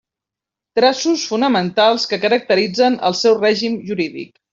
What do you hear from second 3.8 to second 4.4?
jurídic.